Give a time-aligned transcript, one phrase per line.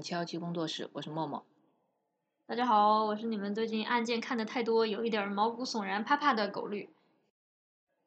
[0.00, 1.44] 七幺七工作室，我是默默。
[2.46, 6.90] 大家好，我是你们最近案件看的太多，有一点毛骨悚然、怕怕的狗绿。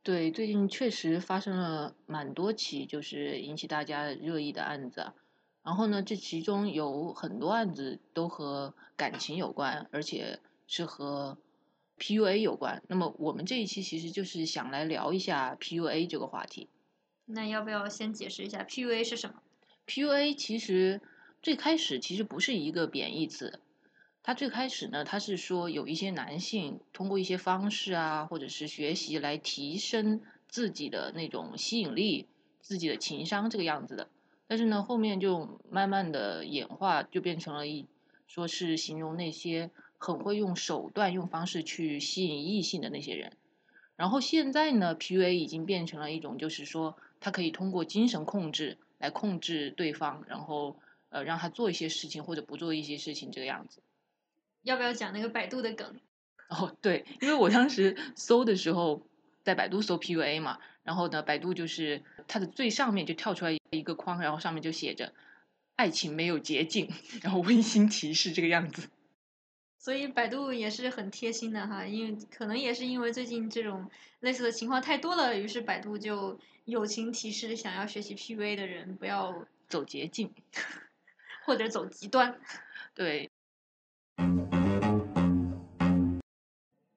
[0.04, 5.14] 对，最近确实发生了蛮多起，就是引起大家热议的案子。
[5.64, 11.38] 然后呢，这其中有很多案子都和感情有关，而且是和
[12.00, 12.82] PUA 有关。
[12.88, 16.68] 那么我们这一期其实就是想来聊一下 PUA 这个话题。
[17.26, 19.44] 那要不要先解释一下 PUA 是什么
[19.86, 21.00] ？PUA 其实
[21.42, 23.60] 最开始其实不是一个贬义词，
[24.22, 32.28] 它最开始呢，它是说有一些男性通过一些方式啊，或者是学习来提升自己的那种吸引力、
[32.60, 34.08] 自己的情商这个样子的。
[34.48, 37.88] 但是呢，后面就慢慢的演化，就变成了一
[38.28, 43.32] 说是形容那些很会用手段、用方式去吸引异性的那些人。
[43.96, 50.76] 然后现在呢，PUA 已经变成了一种，就是说他可以通过精神控制来控制对方，然后
[51.12, 53.84] 呃让他做一些事情或者不做一些事情这个样子。
[54.64, 56.00] 要不要讲那个百度的梗？
[56.50, 59.06] 哦，对，因为我当时搜的时候，
[59.44, 60.58] 在百度搜 PUA 嘛。
[60.84, 65.14] 然后呢，百度就是它的最上面就跳出来一个框，然后上面就写着
[65.78, 68.90] “爱情没有捷径”，然后温馨提示这个样子。
[69.78, 80.34] 所以百度也是很贴心的哈，因为可能也是因为最近这种类似的情况太多了，于是百度就友情提示想要学习 PUA 的人不要走捷径，
[81.46, 82.40] 或者走极端。
[82.94, 83.30] 对。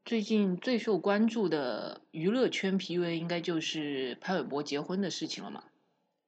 [0.05, 5.64] 最近最受关注的娱乐圈 PUA 应该就是潘玮柏结婚的事情了嘛？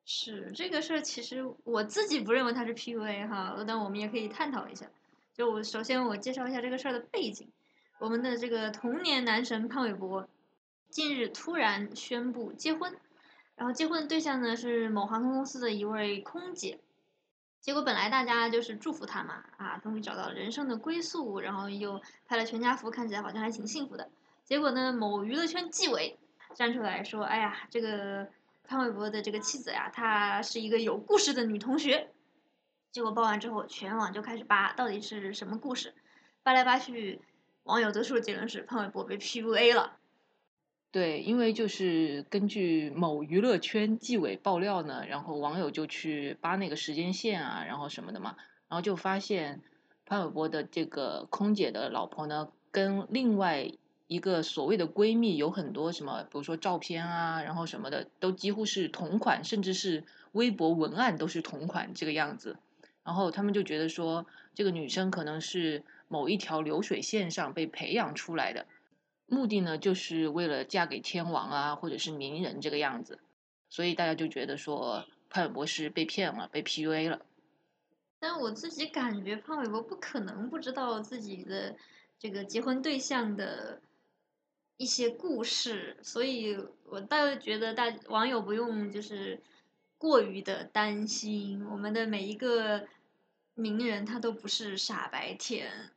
[0.08, 4.86] 是这个事儿，其实我自己不认为他是 PUA 哈，但我们也可以探讨一下。
[5.34, 7.50] 就我首先我介绍一下这个事儿的背景，
[7.98, 10.28] 我们的这个童年男神潘玮柏
[10.88, 12.96] 近日突然宣布结婚，
[13.56, 16.78] 然后结婚的对象呢是某航空公司的一位空姐。
[17.66, 24.08] 结果本来大家就是祝福他嘛，啊，终于找到人生的归宿，然后又拍了全家福，看起来好像还挺幸福的。
[24.44, 26.16] 结果呢，某娱乐圈纪委
[26.54, 28.28] 站出来说：“哎呀，这个
[28.68, 32.08] 潘玮柏的这个妻子呀，她是一个有故事的女同学。”
[32.92, 35.92] 结果报完之后，全网就开始扒，到底是什么故事？
[36.44, 37.20] 扒来扒去，
[37.64, 39.96] 网友得出的结论是潘玮柏被 PUA 了。
[40.96, 48.34] 对，因为就是根据某娱乐圈纪委爆料呢，然后网友就去扒那个时间线啊，然后什么的嘛，
[48.70, 49.60] 然后就发现
[50.06, 53.70] 潘玮柏的这个空姐的老婆呢，跟另外
[54.06, 60.02] 一个所谓的闺蜜有很多什么，比如说照片啊，然后什么的都几乎是同款，甚至是
[60.32, 62.56] 微博文案都是同款这个样子，
[63.04, 64.24] 然后他们就觉得说，
[64.54, 68.64] 这个女生可能是某一条流水线上被培养出来的。
[69.26, 73.18] 目的呢，就是为了嫁给天王啊，或者是名人这个样子，
[73.68, 77.26] 所以大家就觉得说潘玮柏是被骗了，被 PUA 了。
[78.18, 81.76] 但我自己感觉潘玮柏不可能不知道自己的
[82.18, 83.82] 这个结婚对象的
[84.76, 89.42] 一些故事，所以我倒觉得大网友不用就是
[89.98, 92.86] 过于的担心，我们的每一个
[93.54, 95.90] 名人他都不是傻白甜。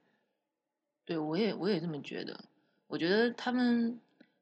[1.05, 2.45] 对，我也我也这么觉得。
[2.89, 3.99] 我觉得他们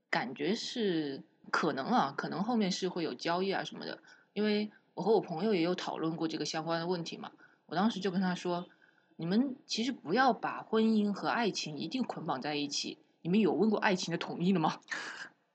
[0.09, 1.21] 感觉是
[1.51, 3.99] 可能啊，可能后面是会有交易啊什么的。
[4.31, 7.33] 因为我和我朋友也有讨论过这个相关的问题嘛。
[7.65, 8.69] 我当时就跟他说
[9.17, 12.97] ：“你们其实不要把婚姻和爱情一定捆绑在一起。
[13.21, 14.79] 你们有问过爱情的同意了吗？”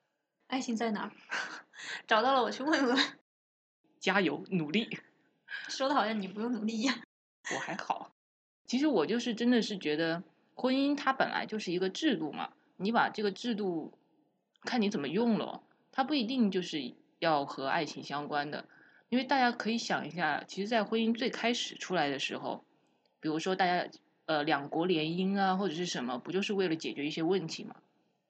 [0.48, 1.10] 爱情在哪？
[2.06, 2.98] 找到了，我去问问。
[3.98, 4.98] 加油，努力。
[5.68, 6.94] 说的好像你不用努力一样。
[7.54, 8.12] 我还好。
[8.66, 10.22] 其实我就是真的是觉得
[10.54, 12.50] 婚姻它本来就是一个制度嘛。
[12.76, 13.92] 你把这个制度
[14.62, 15.62] 看你怎么用了，
[15.92, 18.66] 它不一定就是要和爱情相关的，
[19.08, 22.64] 因为大家可以想一下，其实，在婚姻最开始出来的时候，
[23.20, 23.88] 比如说大家
[24.26, 27.76] 呃两国联姻啊，或者是什么，不就是为了解决一些问题吗？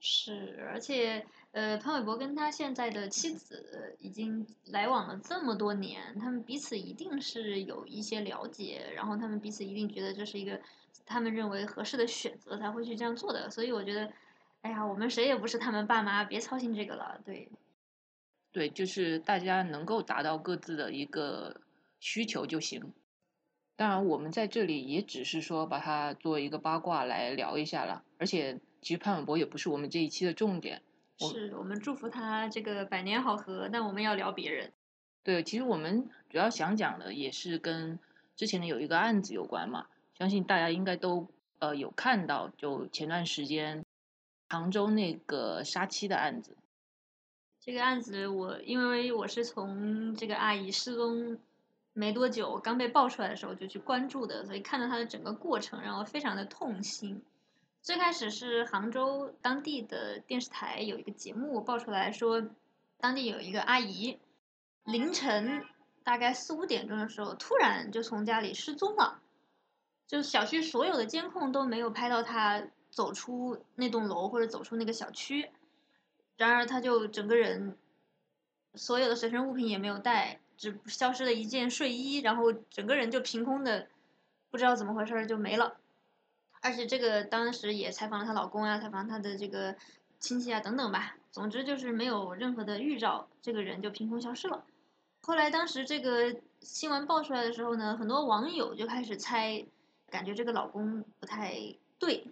[0.01, 10.61] 是，而且呃，潘玮柏跟他现在的妻子已经来往了这么多年，他们彼此一定是有一些了解，然后他们彼此一定觉得这是一个
[11.07, 14.13] 他们认为合适的选择，才会去这样做的，所以我觉得。
[14.63, 17.21] 哎呀，我们谁也不是他们爸妈，别操心这个了。
[17.25, 17.51] 对，
[18.53, 21.61] 对，就是大家能够达到各自的一个
[21.99, 22.93] 需求就行。
[23.75, 28.05] 当然，我们在这里也只是说把它作为一个八卦来聊一下了。
[28.19, 30.83] 而且，其实潘玮柏也不是我们这一期的重点。
[31.19, 34.73] 是我们祝福他这个百年好合，但我们要聊别人。
[35.25, 37.99] 对，其实我们主要想讲的也是跟
[38.37, 39.87] 之前的有一个案子有关嘛。
[40.17, 41.29] 相信大家应该都
[41.59, 43.85] 呃有看到，就前段时间。
[44.53, 46.55] 杭州那个杀妻的案子，
[47.59, 51.39] 这个案子我因为我是从这个阿姨失踪
[51.95, 57.23] 没多久刚被爆出来的时候就去关注的，所以看到她的整个过程让我非常的痛心。
[57.81, 62.47] 最开始是杭州当地的电视台有一个节目爆出来说，
[62.99, 64.19] 当地有一个阿姨
[64.85, 65.65] 凌晨
[66.05, 69.23] 大概四五点钟的时候突然就从家里失踪了，
[70.07, 75.51] 就小区所有的监控都没有拍到她走出那栋楼或者走出那个小区。
[76.37, 77.77] 然而，她就整个人
[78.75, 83.89] 所有的随身物品也没有带，只消失了一件睡衣，然后整个人就凭空的
[84.51, 85.79] 不知道怎么回事就没了。
[86.61, 89.75] 而且这个当时也采访了她老公啊，采访她的这个
[90.21, 91.17] 亲戚啊等等吧。
[91.33, 94.63] 总之就是没有任何的预兆，这个人就凭空消失了。
[95.23, 99.65] 后来当时这个新闻爆出来的时候呢，很多网友就开始猜，
[100.11, 101.55] 感觉这个老公不太
[101.99, 102.27] 对，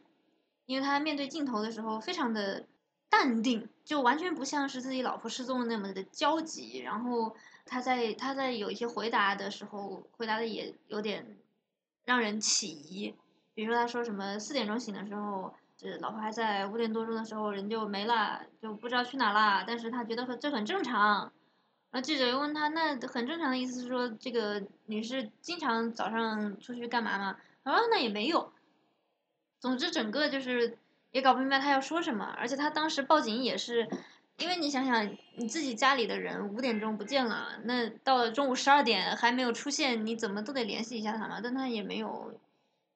[0.71, 2.65] 因为他面对镜头的时候非常的。
[3.13, 6.79] 淡定，就完全不像是自己老婆失踪那么的焦急。
[6.79, 7.35] 然后
[7.67, 11.37] 他在他在有一些回答的时候，回答的也有点
[12.05, 13.13] 让人起疑。
[13.53, 19.65] 比如说他说什么四点钟醒的时候，这老婆还在；五点多钟的时候人就没了，就不知道去哪了。
[19.67, 21.33] 但是他觉得这很正常。
[21.91, 27.37] 然后记者又问他，那很正常的意思是说，这个你是经常早上出去干嘛吗？
[27.65, 28.53] 他说那也没有。
[29.61, 30.77] 总之，整个就是。
[31.13, 33.89] 也搞不明白他要说什么，而且他当时报警也是，
[34.37, 41.41] 因为你想想你自己家里的人五点钟不见了，那到了中午十二点还没有出现，你怎么都得联系一下他嘛。
[41.43, 42.33] 但他也没有，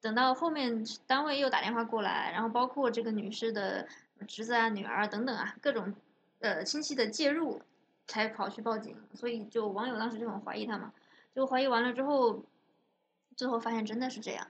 [0.01, 3.89] 等到后面单位又打电话过来，然后包括这个女士的
[4.29, 5.93] 侄子啊、女儿等等啊，各种
[6.39, 7.63] 呃亲戚的介入，
[8.07, 8.97] 才跑去报警。
[9.13, 10.93] 所以就网友当时就很怀疑他嘛，
[11.35, 12.45] 就怀疑完了之后，
[13.37, 14.47] 最后发现真的是这样，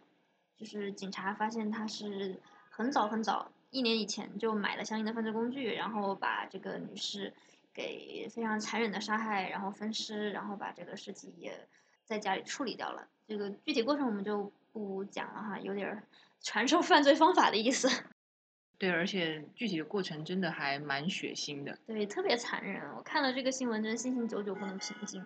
[0.57, 2.41] 就是警察发现他是。
[2.77, 7.33] 很早很早，一年以前就买了相应的犯罪工具，然后把这个女士
[7.73, 11.69] 给非常残忍的杀害，然后分尸，然后把这个尸体也
[12.05, 13.07] 在家里处理掉了。
[13.29, 16.03] 这个具体过程我们就不讲了哈，有点
[16.43, 17.89] 传授犯罪方法的意思。
[18.77, 21.79] 对，而且具体的过程真的还蛮血腥的。
[21.87, 22.83] 对，特别残忍。
[22.97, 25.25] 我看了这个新闻，真的心情久久不能平静。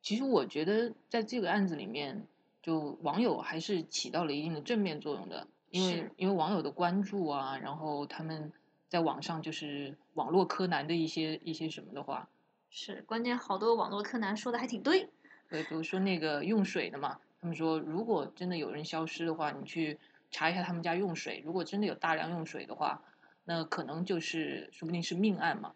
[0.00, 2.26] 其实我觉得在这个案子里面，
[2.68, 5.48] 就网友还是起到了一定的正面作用的。
[5.70, 8.52] 因为因为网友的关注啊，然后他们
[8.90, 12.28] 在网上就是网络柯南的一些一些什么的话，
[12.68, 15.08] 是关键好多网络柯南说的还挺对。
[15.48, 19.98] 对，比如说那个用水的嘛，他们说如果真的有人消失的话，你去
[20.30, 23.02] 查一下他们家用水，如果真的有大量用水的话，
[23.44, 25.72] 那可能就是说不定是命案嘛。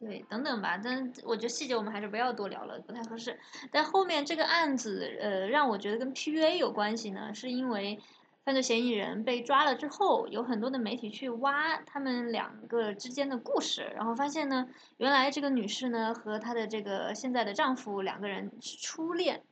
[0.00, 3.38] 对，等等吧，但我觉得细节我们还是不要多聊了，不太合适。
[3.70, 8.00] 但后面这个案子，呃，让我觉得跟 PUA 有关系呢，是因为。
[8.42, 14.66] 犯罪嫌疑人被抓了之后，有很多的媒体去挖他们两个之间的故事，然后发现呢，
[14.96, 19.42] 原来这个女士呢和她的这个现在的丈夫两个人是初恋，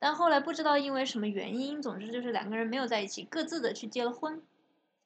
[0.00, 4.42] 但后来不知道因为什么原因，总之就是两个人没有在一起，各自的去结了婚。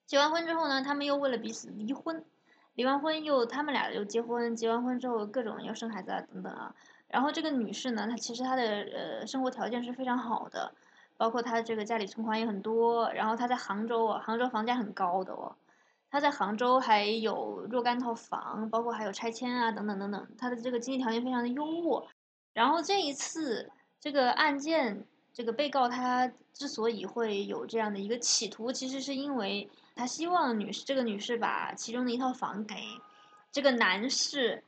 [0.06, 2.25] 结完婚之后呢，他们又为了彼此离婚，
[2.74, 6.74] 离完婚又他们俩又结婚，结完婚之后各种要生孩子啊等等啊。
[7.08, 10.74] 然后这个女士呢，她其实她的呃生活条件是非常好的。
[11.16, 15.54] 包括她这个家里存款也很多，然后她在杭州啊，杭州房价很高的哦，
[16.10, 22.04] 她在杭州还有若干套房，包括还有拆迁啊等等等等，她的这个经济条件非常的优渥。
[22.52, 32.74] 然后这一次这个案件，这个被告他之所以会有这样的一个企图，其实是因为他希望女士这个女士把其中的一套房给
[33.53, 34.65] 这个男士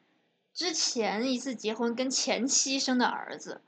[0.55, 3.61] 之前一次结婚跟前妻生的儿子。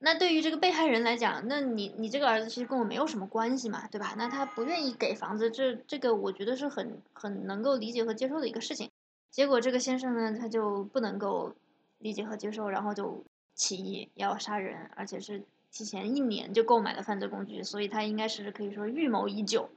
[0.00, 4.14] 那对于这个被害人来讲，那你你这个儿子其实跟我没有什么关系嘛，对吧？
[4.16, 8.88] 那他不愿意给房子，这这个我觉得是很很能够理解和接受的一个事情。
[9.30, 11.52] 结果这个先生呢，他就不能够
[11.98, 13.24] 理解和接受，然后就
[13.54, 19.68] 起义要杀人，而且是提前一年就购买了犯罪工具，所以他应该是可以说预谋已久。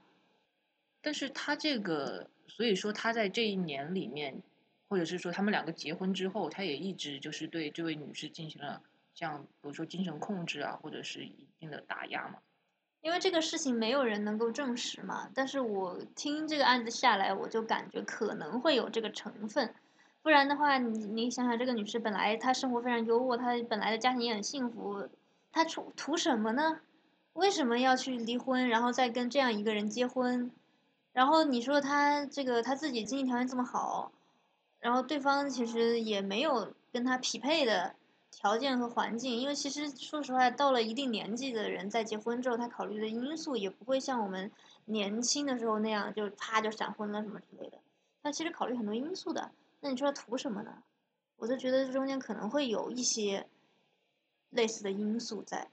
[1.01, 4.41] 但是他这个，所以说他在这一年里面，
[4.87, 8.81] 或者是说他们两个结婚之后，他也一直就是对这位女士进行了。
[9.13, 12.35] 像比如说精神控制啊，或者是一定的打压嘛。
[13.01, 19.73] 因为这个事情没有人能够证实嘛，但是我听这个案子下来，我就感觉可能会有这个成分。
[20.21, 25.09] 不然的话，你你想想，这个女士本来她生活非常优渥，她本来的家庭也很幸福，
[25.51, 26.79] 她图图什么呢？
[27.33, 30.51] 为什么要去离婚，然后再跟这样一个人结婚？
[31.13, 34.11] 然后你说他这个他自己经济条件这么好，
[34.79, 37.95] 然后对方其实也没有跟他匹配的。
[38.33, 44.49] 条件和环境，因为其实说实话，到了一定年纪的人，在结婚之后，他考虑的因素也不会像我们
[44.85, 47.77] 年轻的时候那样，就啪就闪婚了什么之类的。
[48.23, 49.51] 他其实考虑很多因素的。
[49.81, 50.81] 那你说他图什么呢？
[51.35, 53.45] 我就觉得这中间可能会有一些
[54.49, 55.67] 类似的因素在。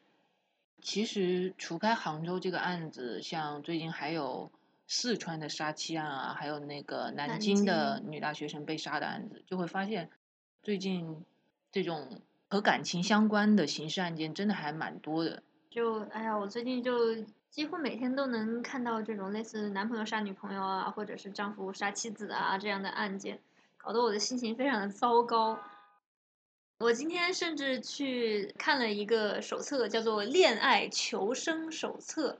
[0.82, 4.50] 其实除开杭州这个案子，像最近还有
[4.88, 10.10] 四川的杀妻案啊，还有那个南南京的女大学生被杀的案子，就会发现
[10.62, 11.24] 最近
[11.70, 15.42] 这种和感情相关的刑事案件真的还蛮多的。
[15.70, 17.14] 就哎呀，我最近就
[17.50, 23.38] 几乎每天都能看到这种类似男朋友杀女朋友啊，或者是丈夫杀妻子啊这样的案件，
[23.76, 25.58] 搞得我的心情非常的糟糕。
[26.78, 32.32] 我今天甚至去看了一个手册，叫做《恋爱求生手册》，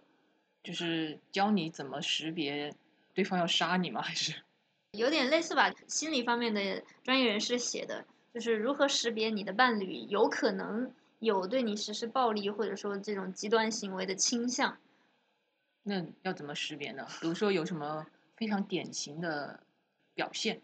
[0.68, 2.70] 就是教你怎么识别
[3.14, 4.02] 对方要杀你吗？
[4.02, 4.34] 还是
[4.92, 14.76] 有点类似吧，心理方面的专业人士写的，就是如何识别你的伴侣有可能有对你实施暴力或者说这种极端行为的倾向。
[15.84, 17.06] 那要怎么识别呢？
[17.22, 18.06] 比如说有什么
[18.36, 19.58] 非常典型的
[20.12, 20.60] 表现？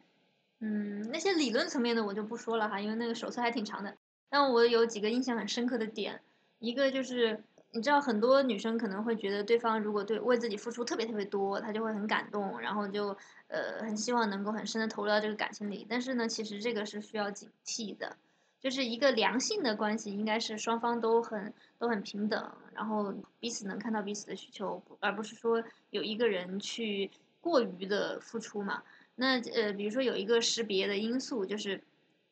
[0.61, 3.97] 嗯，那些理论层面的我就不说了哈，因为那个手册还挺长的。
[4.29, 6.21] 但我有几个印象很深刻的点，
[6.59, 7.43] 一个就是
[7.75, 13.09] 你知道很多女生可能会觉得对方如果对为自己付出特别特别多，她就会很感动，然后就
[13.49, 15.85] 呃很希望能够很深的投入到这个感情里。
[15.91, 18.17] 但是呢，其实这个是需要警惕的，
[18.61, 28.85] 就是一个良性的关系应该是双方都很都很平等，然后彼此能看到彼此的需求，而不是说有一个人去过于的付出嘛。
[29.17, 31.83] 那呃，比如说有一个识别的因素，就是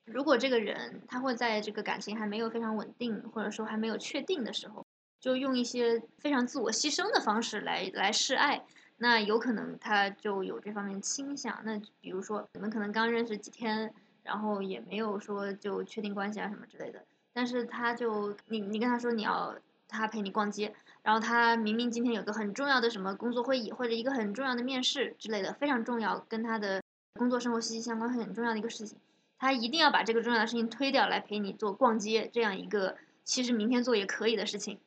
[0.04, 4.81] 如果这个人他会在这个感情还没有非常稳定，或者说还没有确定的时候，
[5.22, 8.62] 就用一些非常自我牺牲的方式来来示爱，
[8.98, 11.58] 那有可能他就有这方面倾向。
[11.64, 20.74] 那比如说你们可能刚认识几天，然后也没有说就确定关系啊什么之类的，但是他就你你跟他说你要他陪你逛街。
[21.04, 26.80] 然后他明明今天有个很重要的什么工作会议，或者一个很重要的面试之类的，非常重要，跟他的
[27.14, 28.98] 工作生活息息相关，很重要的一个事情，
[29.38, 34.78] 他一定要把这个重要的事情推掉来陪你做逛街，这样一个其实明天做也可以的事情，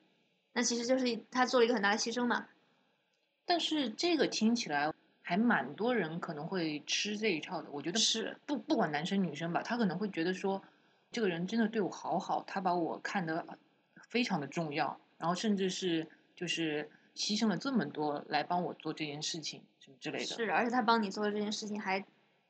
[0.55, 2.47] 那其实就是他做了一个很大的牺牲嘛。
[3.45, 7.69] 但是这个听起来还蛮多人可能会吃这一套的。
[7.71, 10.63] 我觉得是不不管男生女生吧，他可能会觉得说，
[11.11, 13.45] 这个人真的对我好好，他把我看得
[14.07, 14.97] 非常的重要。
[15.17, 20.25] 然后甚至是就是牺牲了这么多来帮我做这件事情什么之类的。
[20.25, 22.03] 是，而且他帮你做的这件事情还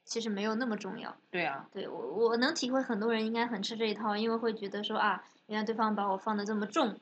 [0.03, 1.17] 其实没有那么重要。
[1.31, 6.99] 对啊，对我我能体会很多人应该很吃这一套，因为会觉得说啊，原来对方把我放的这么重。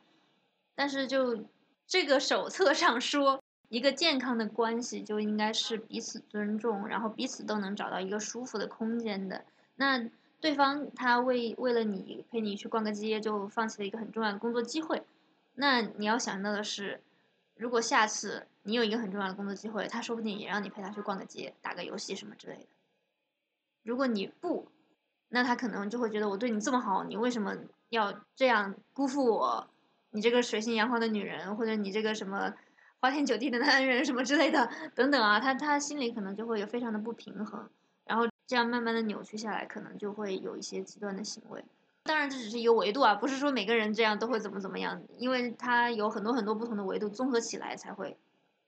[0.75, 1.45] 但是就
[1.85, 9.45] 这个手册上说，一个健康的关系就应该是彼此尊重，然后彼此都能找到一个舒服的空间的。
[9.75, 15.03] 那对方他为为了你陪你去逛个街，就放弃了一个很重要的工作机会。
[15.55, 17.01] 那你要想到的是，
[17.55, 22.67] 如果下次你有一个很重要的工作机会，他说不定也让你陪他去逛个街、打个游戏什么之类的。
[23.83, 24.67] 如果你不，
[25.29, 27.55] 那他可能就会觉得我对你这么好，你为什么
[27.89, 29.67] 要这样辜负我？
[30.13, 32.53] 你这个水性杨花的女人，或者你这个什么
[33.01, 37.69] 花天酒地的男人什么之类的，等等啊，他他心里可能就会有非常的不平衡，
[38.05, 41.65] 然后这样慢慢的扭曲下来，可能就会有一些极端的行为。
[42.03, 48.15] 当然，这只是一个维度啊，不是说每个人这样都会怎么怎么样，因为他有很多很多不同的维度综合起来才会。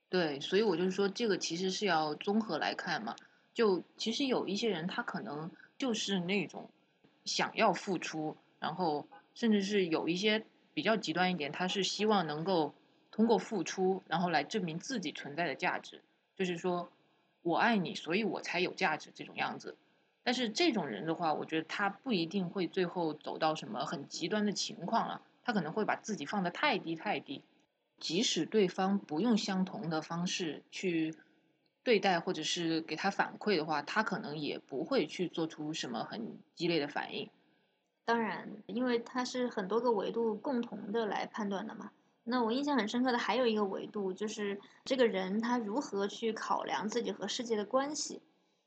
[0.08, 3.14] 对，所以我就是说，这个其实是要综合来看嘛。
[3.52, 6.70] 就其实有一些人，他可能就是那种
[7.24, 10.44] 想要付出，然后甚至是有一些
[10.76, 12.74] 比较极端一点，他是希望能够
[13.10, 16.02] 通过付出，然后来证明自己存在的价值，
[16.36, 16.92] 就是说
[17.40, 19.74] 我爱你，所以我才有价值这种样子。
[20.22, 25.22] 但是这种人的话，我觉得他不一定会最后走到什么很极端的情况了。
[25.42, 27.42] 他可能会把自己放得太低太低，
[27.98, 31.14] 即使对方不用相同的方式去
[31.82, 37.30] 对待，或者是给他反馈的话，他可能也不会去做出什么很激烈的反应。
[38.06, 41.90] 当然，因为它是很多个维度共同的来判断的嘛。
[42.22, 48.22] 那我印象很深刻的还有一个维度，就是这个人他如何去考量自己和世界的关系。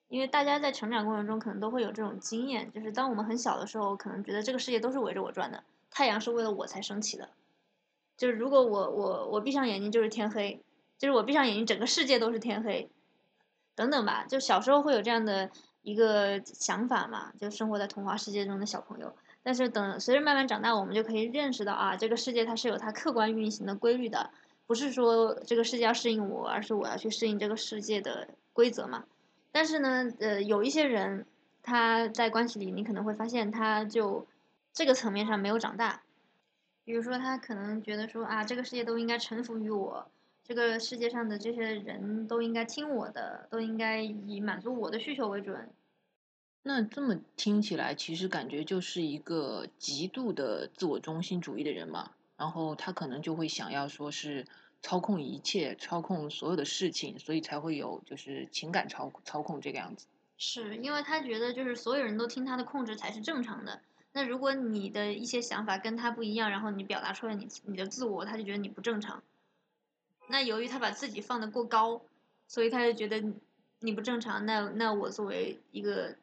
[0.10, 7.30] 因为大家在成长过程中可能都会有这种经验，就是当我们很小的时候，可能觉得这个世界都是围着我转的，太阳是为了我才升起的。
[8.18, 10.62] 就是如果我我我闭上眼睛就是天黑，
[10.98, 12.90] 就是我闭上眼睛整个世界都是天黑，
[13.76, 14.26] 等等吧。
[14.28, 15.50] 就小时候会有这样的
[15.84, 19.16] 一个想法嘛，就生活在童话世界中的小朋友。
[19.42, 24.30] 但是等随着慢慢长大，我们就可以认识到啊，这个世界它是有它客观运行的规律的，
[24.68, 29.06] 不是说这个世界要适应我，而是我要去适应这个世界的规则嘛。
[29.52, 31.26] 但是呢，呃，有一些人，
[31.64, 34.28] 他在关系里，你可能会发现，他就
[34.74, 36.02] 这个层面上没有长大。
[36.86, 40.08] 比如说，他可能觉得说啊，这个世界都应该臣服于我，
[40.44, 45.70] 这个世界上的这些人都应该听我的，都应该以满足我的需求为准。
[46.62, 52.12] 那这么听起来，其实感觉就是一个极度的自我中心主义的人嘛。
[52.38, 54.46] 然后他可能就会想要说是
[54.82, 60.08] 操控一切，操控所有的事情，所以才会有就是情感操操控这个样子。
[60.38, 63.82] 是因为他觉得就是所有人都听他的控制才是正常的。
[64.14, 69.22] 那如果你的一些想法跟他不一样，然后你表达出来你你的自我，他就觉得你不正常。
[70.30, 72.02] 那由于他把自己放得过高，
[72.48, 73.22] 所以他就觉得
[73.80, 74.46] 你不正常。
[74.46, 76.16] 那那我作为一个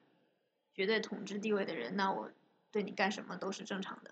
[0.77, 2.31] 绝对统治地位的人，那我
[2.71, 4.11] 对你干什么都是正常的。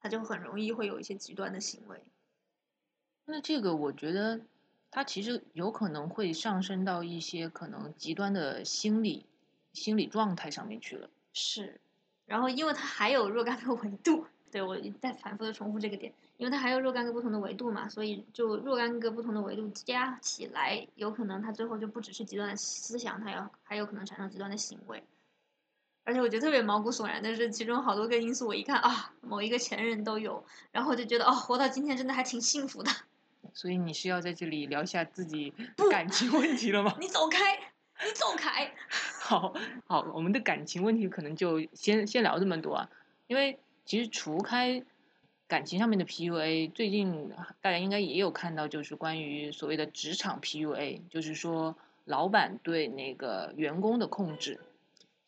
[0.00, 2.02] 他就很容易会有一些极端的行为。
[3.26, 4.40] 那这个我觉得，
[4.90, 9.26] 他其实有可能会上升到一些可能极端的心理
[9.72, 11.10] 心理状态上面去了。
[11.32, 11.80] 是，
[12.24, 25.04] 然后因为他还有若干个维度，对我在反复的重复这个点，因为他还有若干个不同的维度嘛，所以就若干个不同的维度加起来，有可能他最后就不只是极端的思想，他要还有可能产生极端的行为。
[26.02, 32.90] 而且我觉得特别毛骨悚然的是，其中好多个因素，我一看啊，某一个前任都有，然后我就觉得哦，活到今天真的还挺幸福的。
[33.52, 35.52] 所以你是要在这里聊一下自己
[35.90, 36.96] 感情问题了吗？
[37.00, 37.58] 你走开，
[38.04, 38.72] 你走开。
[39.20, 39.54] 好
[39.86, 42.90] 好，我们的感情问题可能就先先聊这么多啊，
[43.26, 44.82] 因为其实除开
[45.46, 47.30] 感情上面的 PUA，最近
[47.60, 54.60] 大家应该也有看到，就是关于所谓的职场 PUA，就是说老板对那个员工的控制。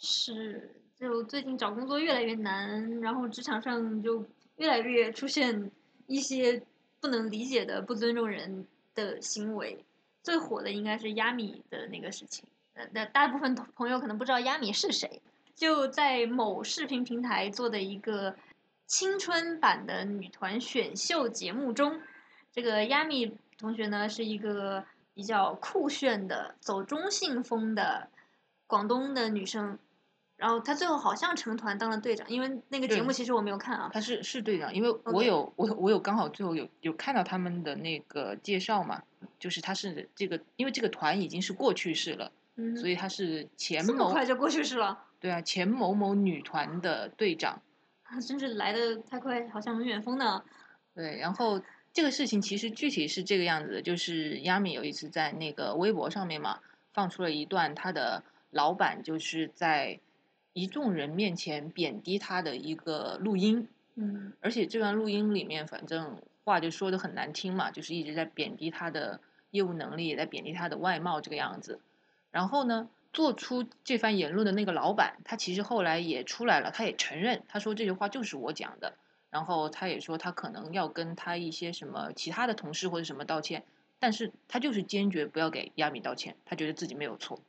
[0.05, 4.25] 是，就最近找工作越来越难，然后职场上就
[4.57, 5.71] 越来越出现
[6.09, 6.61] 一些
[7.01, 8.67] 不能理解的不尊重人
[8.97, 9.85] 的行为。
[10.25, 12.45] 最火的应该是亚米的那个事情。
[12.75, 15.23] 呃，那大部分朋友可能不知道亚米是谁，
[15.55, 18.35] 就在某视频平台做的一个
[18.87, 22.01] 青春版的女团选秀节目中，
[22.51, 28.09] 这个亚米同学呢是一个比较酷炫的、走中性风的
[28.67, 29.79] 广东的女生。
[30.43, 33.89] 然后他最后好像成团当了队长，因为那个节目其实我没有看啊。
[33.95, 39.01] 他是是队长，因为我有我我有刚好最后有有看到他们的那个介绍嘛，
[39.39, 42.33] 就是他是这个，因为这个团已经是过去式了，
[42.77, 44.99] 所以他是前某快就过去式了。
[45.21, 47.63] 对啊，前某某女团的队长，
[48.27, 50.43] 真是来的太快，好像龙卷风呢。
[50.93, 56.59] 对，然后这个事情其实具体是这个样子的，就是亚米有一次在那个微博上面嘛，
[56.93, 60.01] 放出了一段他的老板就是在。
[60.53, 71.81] 一众人面前贬低他的一个录音，嗯，而且这段录音里面，反正话就说的很难听嘛，就是一直在贬低他的业务能力，也在贬低他的外貌这个样子。
[72.31, 78.95] 然后呢，做出这番言论的那个老板，他其实后来也出来了，他也承认，他说这句话就是我讲的。
[79.31, 83.65] 然后他也说他可能要跟他一些什么其他的同事或者什么道歉，
[83.99, 87.41] 但是他就是坚决不要给亚米道歉，他觉得自己没有错。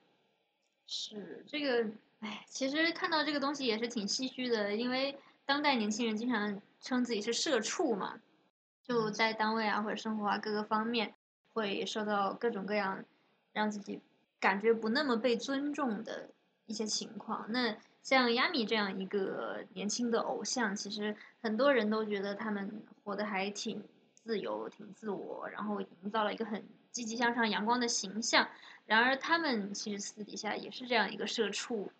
[0.87, 1.89] 是这个。
[2.23, 8.17] 哎，其实看到这个东西也是挺唏嘘的，因为当代年轻人经常称自己是社畜嘛，
[8.81, 11.13] 就在单位啊或者生活啊各个方面
[11.51, 13.03] 会受到各种各样
[13.51, 13.99] 让自己
[14.39, 16.29] 感觉不那么被尊重的
[16.65, 17.45] 一些情况。
[17.49, 23.83] 那像亚米这样一个年轻的偶像，其实很多人都觉得他们活得还挺
[24.13, 28.47] 自由、挺自我，然后营造了一个很积极向上、阳光的形象。
[28.85, 31.91] 然而他们其实私底下也是这样一个社畜。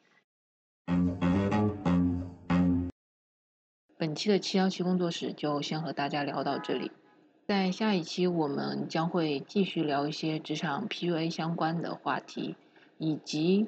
[4.14, 6.92] 本期的七幺七工作室就先和大家聊到这里，
[7.48, 12.56] 在下一期我们将会继续聊一些职场 PUA 相关的话题，
[13.00, 13.66] 以及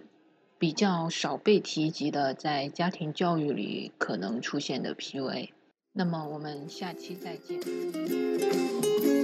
[0.60, 5.49] 比较少被提及的在家庭教育里可能出现的 PUA。
[5.91, 9.14] 那么我们下期再见。